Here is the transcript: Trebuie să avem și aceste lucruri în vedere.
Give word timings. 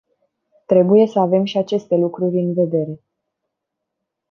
Trebuie 0.65 1.07
să 1.07 1.19
avem 1.19 1.43
și 1.45 1.57
aceste 1.57 1.95
lucruri 1.95 2.37
în 2.37 2.53
vedere. 2.53 2.99